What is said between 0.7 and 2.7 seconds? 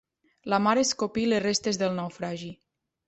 escopí les restes del naufragi.